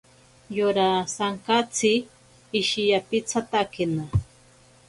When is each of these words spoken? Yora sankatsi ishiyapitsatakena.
Yora 0.57 0.87
sankatsi 1.15 1.91
ishiyapitsatakena. 2.59 4.03